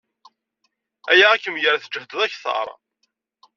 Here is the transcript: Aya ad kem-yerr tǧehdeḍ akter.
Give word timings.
Aya 1.11 1.27
ad 1.31 1.41
kem-yerr 1.43 1.77
tǧehdeḍ 1.79 2.19
akter. 2.25 2.67